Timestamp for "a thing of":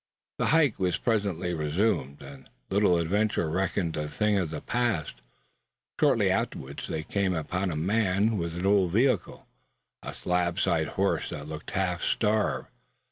3.95-4.49